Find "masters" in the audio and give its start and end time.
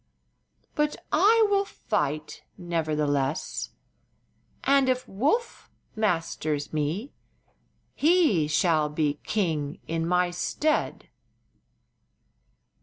5.95-6.73